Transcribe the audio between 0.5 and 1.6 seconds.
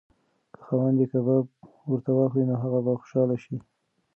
که خاوند یې کباب